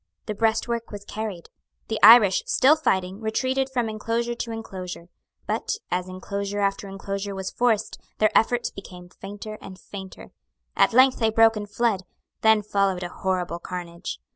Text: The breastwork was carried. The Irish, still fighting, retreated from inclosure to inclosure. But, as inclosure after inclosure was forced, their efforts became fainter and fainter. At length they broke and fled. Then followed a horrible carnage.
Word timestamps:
The 0.25 0.33
breastwork 0.33 0.89
was 0.89 1.05
carried. 1.05 1.51
The 1.87 2.01
Irish, 2.01 2.41
still 2.47 2.75
fighting, 2.75 3.21
retreated 3.21 3.69
from 3.69 3.87
inclosure 3.87 4.33
to 4.33 4.51
inclosure. 4.51 5.09
But, 5.45 5.73
as 5.91 6.07
inclosure 6.09 6.59
after 6.59 6.89
inclosure 6.89 7.35
was 7.35 7.51
forced, 7.51 7.99
their 8.17 8.35
efforts 8.35 8.71
became 8.71 9.09
fainter 9.09 9.59
and 9.61 9.77
fainter. 9.79 10.31
At 10.75 10.91
length 10.93 11.19
they 11.19 11.29
broke 11.29 11.55
and 11.55 11.69
fled. 11.69 12.01
Then 12.41 12.63
followed 12.63 13.03
a 13.03 13.09
horrible 13.09 13.59
carnage. 13.59 14.19